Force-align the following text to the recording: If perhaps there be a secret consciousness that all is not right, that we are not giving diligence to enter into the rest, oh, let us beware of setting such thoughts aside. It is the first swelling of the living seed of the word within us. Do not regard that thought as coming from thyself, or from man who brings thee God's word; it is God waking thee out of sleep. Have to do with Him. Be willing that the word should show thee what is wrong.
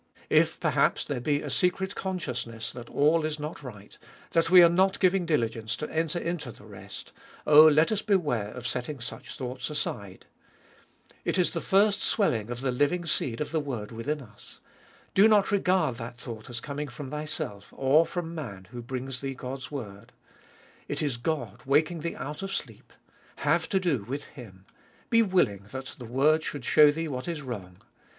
If 0.31 0.59
perhaps 0.59 1.05
there 1.05 1.19
be 1.19 1.43
a 1.43 1.51
secret 1.51 1.93
consciousness 1.93 2.73
that 2.73 2.89
all 2.89 3.23
is 3.23 3.39
not 3.39 3.61
right, 3.61 3.95
that 4.31 4.49
we 4.49 4.63
are 4.63 4.67
not 4.67 4.99
giving 4.99 5.27
diligence 5.27 5.75
to 5.75 5.87
enter 5.93 6.17
into 6.17 6.51
the 6.51 6.65
rest, 6.65 7.11
oh, 7.45 7.65
let 7.67 7.91
us 7.91 8.01
beware 8.01 8.47
of 8.47 8.65
setting 8.67 8.99
such 8.99 9.35
thoughts 9.37 9.69
aside. 9.69 10.25
It 11.23 11.37
is 11.37 11.53
the 11.53 11.61
first 11.61 12.01
swelling 12.01 12.49
of 12.49 12.61
the 12.61 12.71
living 12.71 13.05
seed 13.05 13.39
of 13.41 13.51
the 13.51 13.59
word 13.59 13.91
within 13.91 14.21
us. 14.21 14.59
Do 15.13 15.27
not 15.27 15.51
regard 15.51 15.97
that 15.97 16.17
thought 16.17 16.49
as 16.49 16.59
coming 16.61 16.87
from 16.87 17.11
thyself, 17.11 17.71
or 17.71 18.03
from 18.07 18.33
man 18.33 18.69
who 18.71 18.81
brings 18.81 19.21
thee 19.21 19.35
God's 19.35 19.69
word; 19.69 20.13
it 20.87 21.03
is 21.03 21.17
God 21.17 21.61
waking 21.63 21.99
thee 21.99 22.15
out 22.15 22.41
of 22.41 22.51
sleep. 22.51 22.91
Have 23.35 23.69
to 23.69 23.79
do 23.79 24.01
with 24.01 24.23
Him. 24.33 24.65
Be 25.11 25.21
willing 25.21 25.65
that 25.71 25.93
the 25.99 26.05
word 26.05 26.43
should 26.43 26.65
show 26.65 26.89
thee 26.89 27.07
what 27.07 27.27
is 27.27 27.43
wrong. 27.43 27.81